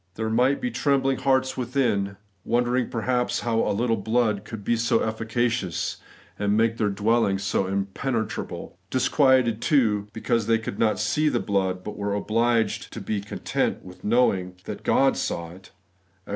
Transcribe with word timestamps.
* 0.09 0.13
There 0.15 0.31
might 0.31 0.59
be 0.59 0.71
trembling 0.71 1.19
hearts 1.19 1.55
within, 1.55 2.17
wondering 2.43 2.89
perhaps 2.89 3.41
how 3.41 3.59
a 3.61 3.71
Uttle 3.71 4.03
blood 4.03 4.45
could 4.45 4.61
r 4.61 4.63
be 4.63 4.75
so 4.75 5.01
efficacious, 5.03 5.97
and 6.39 6.57
make 6.57 6.77
their 6.77 6.89
dwelling 6.89 7.37
so 7.37 7.67
im* 7.67 7.85
pregnable; 7.93 8.77
disquieted, 8.89 9.61
too, 9.61 10.07
because 10.11 10.47
they 10.47 10.57
could 10.57 10.79
not 10.79 10.99
see 10.99 11.29
the 11.29 11.39
blood, 11.39 11.83
but 11.83 11.97
were 11.97 12.15
obliged 12.15 12.91
to 12.93 12.99
be 12.99 13.21
content 13.21 13.85
with 13.85 14.03
knowing 14.03 14.55
that 14.65 14.81
God 14.81 15.17
saw 15.17 15.51
it 15.51 15.69
(Ex. 16.27 16.29